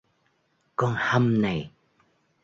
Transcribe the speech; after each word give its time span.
Con 0.79 0.93
hâm 1.05 1.41
này 1.41 1.59